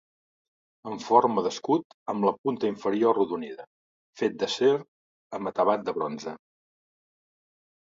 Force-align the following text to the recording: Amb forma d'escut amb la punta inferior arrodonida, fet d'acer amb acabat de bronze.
Amb 0.91 1.01
forma 1.07 1.43
d'escut 1.47 1.93
amb 2.13 2.25
la 2.29 2.33
punta 2.47 2.71
inferior 2.73 3.13
arrodonida, 3.13 3.67
fet 4.23 4.41
d'acer 4.43 4.73
amb 5.41 5.55
acabat 5.55 5.87
de 5.91 5.97
bronze. 6.01 6.37